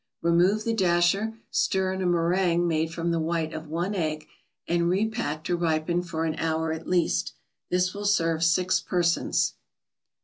Remove 0.23 0.63
the 0.63 0.73
dasher, 0.73 1.37
stir 1.51 1.93
in 1.93 2.01
a 2.01 2.07
meringue 2.07 2.67
made 2.67 2.91
from 2.91 3.11
the 3.11 3.19
white 3.19 3.53
of 3.53 3.67
one 3.67 3.93
egg, 3.93 4.27
and 4.67 4.89
repack 4.89 5.43
to 5.43 5.55
ripen 5.55 6.01
for 6.01 6.25
an 6.25 6.33
hour 6.39 6.73
at 6.73 6.87
least. 6.87 7.33
This 7.69 7.93
will 7.93 8.05
serve 8.05 8.43
six 8.43 8.79
persons. 8.79 9.53